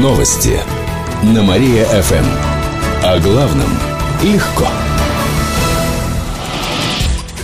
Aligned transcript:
Новости 0.00 0.58
на 1.22 1.42
Мария-ФМ. 1.42 2.24
О 3.04 3.18
главном 3.18 3.68
легко. 4.22 4.66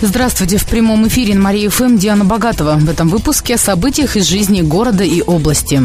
Здравствуйте. 0.00 0.56
В 0.56 0.64
прямом 0.64 1.06
эфире 1.08 1.34
на 1.34 1.42
Мария-ФМ 1.42 1.98
Диана 1.98 2.24
Богатова. 2.24 2.76
В 2.76 2.88
этом 2.88 3.10
выпуске 3.10 3.56
о 3.56 3.58
событиях 3.58 4.16
из 4.16 4.26
жизни 4.26 4.62
города 4.62 5.04
и 5.04 5.20
области. 5.20 5.82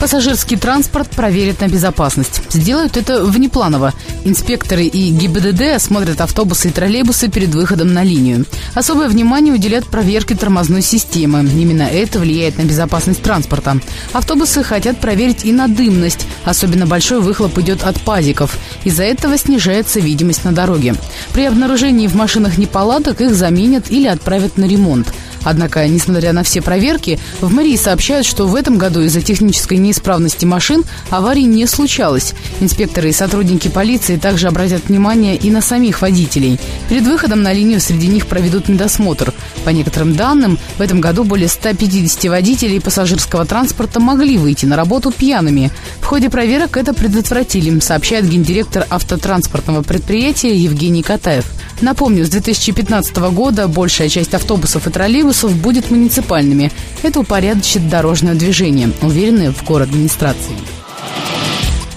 Пассажирский 0.00 0.56
транспорт 0.56 1.10
проверят 1.10 1.60
на 1.60 1.66
безопасность. 1.66 2.40
Сделают 2.50 2.96
это 2.96 3.24
внепланово. 3.24 3.92
Инспекторы 4.24 4.84
и 4.84 5.10
ГИБДД 5.10 5.74
осмотрят 5.74 6.20
автобусы 6.20 6.68
и 6.68 6.70
троллейбусы 6.70 7.28
перед 7.28 7.48
выходом 7.48 7.92
на 7.92 8.04
линию. 8.04 8.46
Особое 8.74 9.08
внимание 9.08 9.52
уделят 9.52 9.86
проверке 9.86 10.36
тормозной 10.36 10.82
системы. 10.82 11.40
Именно 11.40 11.82
это 11.82 12.20
влияет 12.20 12.58
на 12.58 12.62
безопасность 12.62 13.22
транспорта. 13.22 13.80
Автобусы 14.12 14.62
хотят 14.62 15.00
проверить 15.00 15.44
и 15.44 15.52
на 15.52 15.66
дымность. 15.66 16.26
Особенно 16.44 16.86
большой 16.86 17.20
выхлоп 17.20 17.58
идет 17.58 17.82
от 17.82 18.00
пазиков. 18.00 18.56
Из-за 18.84 19.02
этого 19.02 19.36
снижается 19.36 19.98
видимость 19.98 20.44
на 20.44 20.52
дороге. 20.52 20.94
При 21.32 21.44
обнаружении 21.44 22.06
в 22.06 22.14
машинах 22.14 22.56
неполадок 22.56 23.20
их 23.20 23.34
заменят 23.34 23.90
или 23.90 24.06
отправят 24.06 24.58
на 24.58 24.64
ремонт. 24.64 25.08
Однако, 25.44 25.86
несмотря 25.86 26.32
на 26.32 26.42
все 26.42 26.60
проверки, 26.60 27.18
в 27.40 27.52
мэрии 27.52 27.76
сообщают, 27.76 28.26
что 28.26 28.46
в 28.46 28.54
этом 28.54 28.76
году 28.76 29.00
из-за 29.02 29.22
технической 29.22 29.78
неисправности 29.88 30.44
машин 30.44 30.84
аварий 31.10 31.44
не 31.44 31.66
случалось. 31.66 32.34
Инспекторы 32.60 33.08
и 33.08 33.12
сотрудники 33.12 33.68
полиции 33.68 34.16
также 34.16 34.48
обратят 34.48 34.88
внимание 34.88 35.34
и 35.36 35.50
на 35.50 35.62
самих 35.62 36.02
водителей. 36.02 36.60
Перед 36.88 37.04
выходом 37.04 37.42
на 37.42 37.52
линию 37.52 37.80
среди 37.80 38.06
них 38.06 38.26
проведут 38.26 38.68
медосмотр. 38.68 39.32
По 39.64 39.70
некоторым 39.70 40.14
данным, 40.14 40.58
в 40.76 40.82
этом 40.82 41.00
году 41.00 41.24
более 41.24 41.48
150 41.48 42.24
водителей 42.24 42.80
пассажирского 42.80 43.44
транспорта 43.44 43.98
могли 44.00 44.36
выйти 44.36 44.66
на 44.66 44.76
работу 44.76 45.10
пьяными. 45.10 45.70
В 46.00 46.04
ходе 46.04 46.28
проверок 46.30 46.76
это 46.76 46.92
предотвратили, 46.92 47.78
сообщает 47.80 48.28
гендиректор 48.28 48.86
автотранспортного 48.90 49.82
предприятия 49.82 50.54
Евгений 50.54 51.02
Катаев. 51.02 51.46
Напомню, 51.80 52.24
с 52.24 52.28
2015 52.28 53.16
года 53.32 53.68
большая 53.68 54.08
часть 54.08 54.34
автобусов 54.34 54.86
и 54.86 54.90
троллейбусов 54.90 55.54
будет 55.56 55.90
муниципальными. 55.90 56.72
Это 57.02 57.20
упорядочит 57.20 57.88
дорожное 57.88 58.34
движение, 58.34 58.90
уверены 59.02 59.52
в 59.52 59.64
город 59.64 59.88
администрации. 59.88 60.56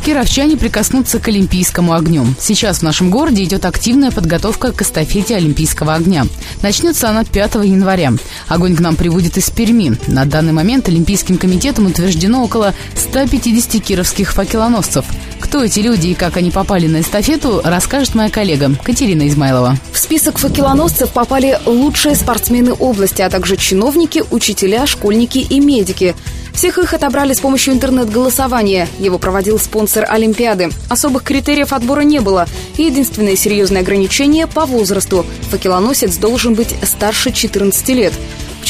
Кировчане 0.05 0.57
прикоснутся 0.57 1.19
к 1.19 1.27
Олимпийскому 1.27 1.93
огню. 1.93 2.25
Сейчас 2.39 2.79
в 2.79 2.83
нашем 2.83 3.11
городе 3.11 3.43
идет 3.43 3.65
активная 3.65 4.09
подготовка 4.09 4.71
к 4.71 4.81
эстафете 4.81 5.35
Олимпийского 5.35 5.93
огня. 5.93 6.25
Начнется 6.63 7.09
она 7.09 7.23
5 7.23 7.55
января. 7.65 8.13
Огонь 8.47 8.75
к 8.75 8.79
нам 8.79 8.95
приводит 8.95 9.37
из 9.37 9.51
Перми. 9.51 9.95
На 10.07 10.25
данный 10.25 10.53
момент 10.53 10.87
Олимпийским 10.87 11.37
комитетом 11.37 11.85
утверждено 11.85 12.43
около 12.43 12.73
150 12.95 13.83
кировских 13.83 14.33
факелоносцев. 14.33 15.05
Кто 15.51 15.65
эти 15.65 15.81
люди 15.81 16.07
и 16.07 16.13
как 16.13 16.37
они 16.37 16.49
попали 16.49 16.87
на 16.87 17.01
эстафету, 17.01 17.59
расскажет 17.61 18.15
моя 18.15 18.29
коллега 18.29 18.71
Катерина 18.85 19.27
Измайлова. 19.27 19.75
В 19.91 19.97
список 19.97 20.37
факелоносцев 20.37 21.09
попали 21.09 21.59
лучшие 21.65 22.15
спортсмены 22.15 22.71
области, 22.71 23.21
а 23.21 23.29
также 23.29 23.57
чиновники, 23.57 24.23
учителя, 24.31 24.85
школьники 24.85 25.39
и 25.39 25.59
медики. 25.59 26.15
Всех 26.53 26.77
их 26.77 26.93
отобрали 26.93 27.33
с 27.33 27.41
помощью 27.41 27.73
интернет-голосования. 27.73 28.87
Его 28.97 29.19
проводил 29.19 29.59
спонсор 29.59 30.05
Олимпиады. 30.07 30.69
Особых 30.87 31.23
критериев 31.23 31.73
отбора 31.73 32.01
не 32.01 32.21
было. 32.21 32.47
Единственное 32.77 33.35
серьезное 33.35 33.81
ограничение 33.81 34.47
по 34.47 34.65
возрасту. 34.65 35.25
Факелоносец 35.49 36.15
должен 36.15 36.53
быть 36.53 36.73
старше 36.83 37.33
14 37.33 37.89
лет. 37.89 38.13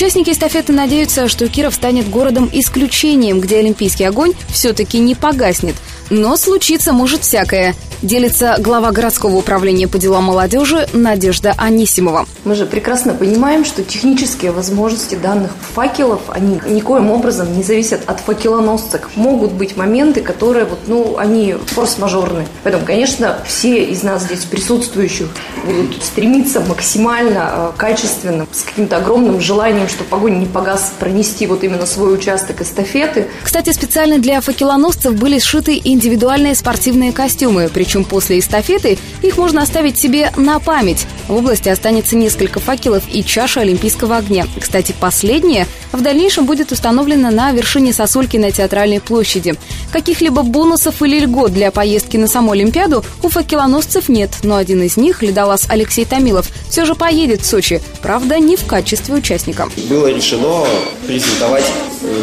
Участники 0.02 0.32
эстафеты 0.32 0.74
надеются, 0.74 1.28
что 1.28 1.48
Киров 1.48 1.76
станет 1.76 2.10
городом 2.10 2.50
исключением, 2.52 3.40
где 3.40 3.60
олимпийский 3.60 4.06
огонь 4.06 4.34
все-таки 4.50 4.98
не 4.98 5.14
погаснет. 5.14 5.76
Но 6.10 6.38
случиться 6.38 6.92
может 6.92 7.22
всякое 7.22 7.76
делится 8.02 8.56
глава 8.60 8.92
городского 8.92 9.36
управления 9.36 9.88
по 9.88 9.98
делам 9.98 10.26
молодежи 10.26 10.88
Надежда 10.94 11.54
Анисимова. 11.58 12.26
Мы 12.44 12.56
же 12.56 12.66
прекрасно 12.66 13.14
понимаем, 13.14 13.66
что 13.66 13.84
технические 13.84 14.52
возможности 14.52 15.16
данных 15.16 15.52
факелов, 15.74 16.22
они 16.30 16.60
никоим 16.68 17.12
образом 17.12 17.56
не 17.56 17.64
зависят 17.64 18.02
от 18.08 18.20
факелоносцев. 18.20 19.10
Могут 19.16 19.52
быть 19.52 19.78
моменты, 19.78 20.22
которые 20.22 20.66
вот, 20.66 20.80
ну, 20.88 21.18
они 21.18 21.56
форс-мажорны. 21.68 22.48
Поэтому, 22.64 22.86
конечно, 22.86 23.38
все 23.46 23.84
из 23.84 24.04
нас 24.04 24.24
здесь 24.24 24.46
присутствующих 24.46 25.28
будут 25.66 26.04
стремиться 26.04 26.62
максимально 26.62 27.50
э, 27.54 27.72
качественно, 27.78 28.48
с 28.52 28.64
каким-то 28.64 28.98
огромным 28.98 29.40
желанием, 29.40 29.88
чтобы 29.88 30.16
огонь 30.16 30.40
не 30.40 30.46
погас, 30.46 30.94
пронести 31.00 31.46
вот 31.46 31.64
именно 31.64 31.86
свой 31.86 32.14
участок 32.14 32.62
эстафеты. 32.62 33.28
Кстати, 33.44 33.72
специально 33.72 34.18
для 34.20 34.42
факелоносцев 34.42 35.14
были 35.14 35.40
сшиты 35.40 35.80
индивидуальные 35.84 36.56
спортивные 36.56 37.12
костюмы, 37.12 37.70
причем 37.72 37.91
причем 37.92 38.06
после 38.06 38.40
эстафеты 38.40 38.98
их 39.22 39.38
можно 39.38 39.62
оставить 39.62 40.00
себе 40.00 40.32
на 40.38 40.60
память. 40.60 41.06
В 41.28 41.36
области 41.36 41.68
останется 41.68 42.16
несколько 42.16 42.62
факелов 42.62 43.04
и 43.12 43.22
чаша 43.22 43.60
Олимпийского 43.60 44.16
огня. 44.16 44.48
Кстати, 44.58 44.96
последняя 44.98 45.68
в 45.92 46.00
дальнейшем 46.02 46.46
будет 46.46 46.72
установлена 46.72 47.32
на 47.32 47.52
вершине 47.52 47.92
сосульки 47.92 48.38
на 48.38 48.52
Театральной 48.52 49.02
площади. 49.02 49.56
Каких-либо 49.92 50.44
бонусов 50.44 51.02
или 51.02 51.20
льгот 51.20 51.54
для 51.54 51.72
поездки 51.72 52.18
на 52.18 52.28
саму 52.28 52.52
Олимпиаду 52.52 53.04
у 53.24 53.30
факелоносцев 53.30 54.10
нет, 54.10 54.32
но 54.44 54.56
один 54.56 54.82
из 54.82 54.98
них, 54.98 55.22
ледолаз 55.22 55.66
Алексей 55.70 56.06
Томилов, 56.06 56.50
все 56.70 56.86
же 56.86 56.96
поедет 56.96 57.42
в 57.42 57.46
Сочи, 57.46 57.82
правда, 58.02 58.40
не 58.40 58.56
в 58.56 58.66
качестве 58.66 59.16
участника. 59.16 59.70
Было 59.90 60.08
решено 60.08 60.66
презентовать 61.06 61.66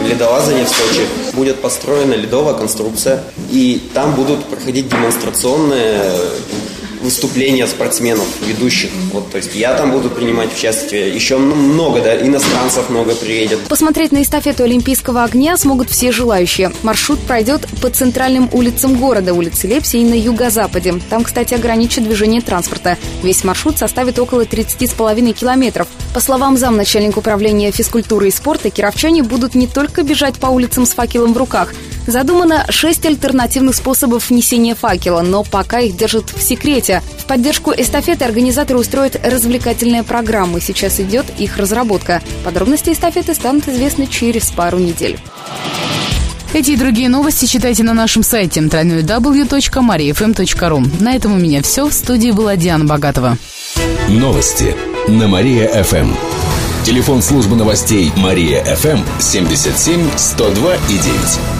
ледолазание 0.09 0.65
в 0.65 0.69
Сочи. 0.69 1.07
Будет 1.35 1.61
построена 1.61 2.15
ледовая 2.15 2.55
конструкция, 2.55 3.23
и 3.51 3.83
там 3.95 4.15
будут 4.15 4.45
проходить 4.47 4.89
демонстрационные 4.89 6.01
выступления 7.01 7.67
спортсменов, 7.67 8.27
ведущих. 8.47 8.91
Вот, 9.13 9.31
то 9.31 9.39
есть 9.39 9.55
я 9.55 9.75
там 9.75 9.93
буду 9.93 10.11
принимать 10.11 10.53
участие. 10.53 11.15
Еще 11.15 11.39
много, 11.39 12.01
да, 12.01 12.17
иностранцев 12.21 12.91
много 12.91 13.15
приедет. 13.15 13.61
Посмотреть 13.69 14.13
на 14.13 14.23
эстафету 14.23 14.65
Олимпийского 14.65 15.25
огня 15.25 15.57
смогут 15.57 15.91
все 15.91 16.13
желающие. 16.13 16.73
Маршрут 16.83 17.21
пройдет 17.21 17.67
по 17.81 17.91
центральным 17.91 18.49
улицам 18.53 18.97
города, 18.97 19.35
улице 19.35 19.67
Лепси 19.67 19.97
и 19.97 20.05
на 20.05 20.15
юго-западе. 20.15 20.95
Там, 21.11 21.25
кстати, 21.25 21.55
ограничат 21.55 22.05
движение 22.05 22.41
транспорта. 22.41 22.97
Весь 23.23 23.45
маршрут 23.45 23.79
составит 23.79 24.19
около 24.19 24.43
30,5 24.43 25.33
километров. 25.33 25.89
По 26.15 26.21
словам 26.21 26.57
замначальника 26.57 27.19
управления 27.19 27.71
физкультуры 27.71 28.29
и 28.29 28.31
спорта, 28.31 28.71
кировчане 28.71 29.23
будут 29.23 29.55
не 29.55 29.67
только 29.67 30.03
бежать 30.03 30.37
по 30.37 30.47
улицам 30.47 30.87
с 30.87 30.93
факелом 30.93 31.35
в 31.35 31.37
руках, 31.37 31.75
Задумано 32.09 32.67
шесть 32.71 33.05
альтернативных 33.05 33.75
способов 33.75 34.31
внесения 34.31 34.75
факела, 34.75 35.21
но 35.21 35.45
пока 35.45 35.81
их 35.81 35.95
держат 35.95 36.31
в 36.31 36.43
секрете. 36.43 37.03
В 37.19 37.27
поддержку 37.27 37.71
эстафеты 37.77 38.25
организаторы 38.25 38.79
устроят 38.79 39.21
развлекательные 39.23 40.05
программы. 40.05 40.63
Сейчас 40.63 41.01
идет 41.01 41.27
их 41.39 41.59
разработка. 41.59 42.23
Подробности 42.47 42.89
эстафеты 42.91 43.35
станут 43.35 43.69
известны 43.69 44.07
через 44.07 44.51
пару 44.51 44.79
недель. 44.79 45.19
Эти 46.55 46.71
и 46.71 46.77
другие 46.77 47.11
новости 47.11 47.45
читайте 47.45 47.83
на 47.83 47.93
нашем 47.93 48.23
сайте 48.23 48.61
www.mariafm.ru. 48.61 51.03
На 51.03 51.15
этом 51.15 51.35
у 51.35 51.39
меня 51.39 51.63
все. 51.63 51.87
В 51.87 51.93
студии 51.93 52.31
была 52.31 52.57
Диана 52.57 52.87
Богатова. 52.87 53.37
Новости 54.09 54.75
на 55.09 55.29
Мария-ФМ. 55.29 56.15
Телефон 56.85 57.21
службы 57.21 57.55
новостей 57.55 58.11
Мария-ФМ 58.17 59.01
77 59.21 60.09
102 60.17 60.75
и 60.75 60.97
9. 60.97 61.58